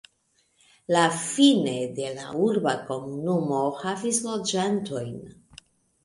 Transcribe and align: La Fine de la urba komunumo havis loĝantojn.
La 0.93 1.01
Fine 1.25 1.73
de 1.99 2.07
la 2.15 2.31
urba 2.45 2.73
komunumo 2.87 3.59
havis 3.83 4.21
loĝantojn. 4.29 5.13